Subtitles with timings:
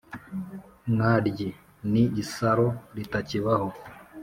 [0.91, 1.49] mwaryi:
[1.91, 3.69] ni isaro ritakibaho.